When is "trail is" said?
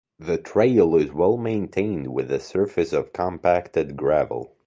0.39-1.13